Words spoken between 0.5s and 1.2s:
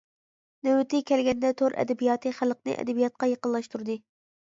نۆۋىتى